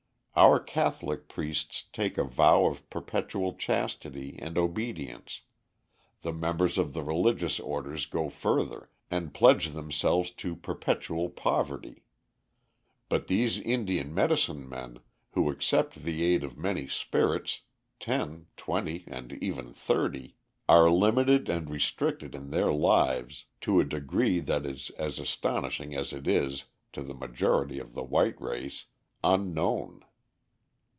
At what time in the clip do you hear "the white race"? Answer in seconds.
27.93-28.85